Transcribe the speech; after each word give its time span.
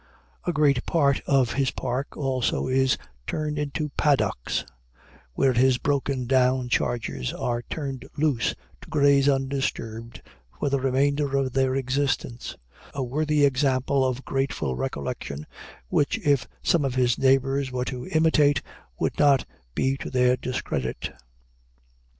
A 0.47 0.51
great 0.51 0.83
part 0.87 1.21
of 1.27 1.53
his 1.53 1.69
park, 1.69 2.17
also, 2.17 2.65
is 2.65 2.97
turned 3.27 3.59
into 3.59 3.89
paddocks, 3.89 4.65
where 5.35 5.53
his 5.53 5.77
broken 5.77 6.25
down 6.25 6.69
chargers 6.69 7.31
are 7.31 7.61
turned 7.61 8.09
loose 8.17 8.55
to 8.81 8.89
graze 8.89 9.29
undisturbed 9.29 10.23
for 10.57 10.69
the 10.71 10.79
remainder 10.79 11.37
of 11.37 11.53
their 11.53 11.75
existence 11.75 12.57
a 12.95 13.03
worthy 13.03 13.45
example 13.45 14.03
of 14.03 14.25
grateful 14.25 14.75
recollection, 14.75 15.45
which 15.89 16.17
if 16.25 16.47
some 16.63 16.83
of 16.83 16.95
his 16.95 17.19
neighbors 17.19 17.71
were 17.71 17.85
to 17.85 18.07
imitate, 18.07 18.63
would 18.97 19.19
not 19.19 19.45
be 19.75 19.97
to 19.97 20.09
their 20.09 20.35
discredit. 20.35 21.11